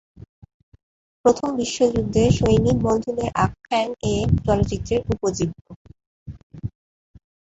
[1.25, 5.65] প্রথম বিশ্বযুদ্ধে সৈনিক বন্ধুদের আখ্যান এ চলচ্চিত্রের উপজীব্য।